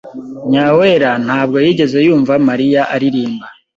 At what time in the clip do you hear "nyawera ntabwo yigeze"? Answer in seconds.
0.49-1.97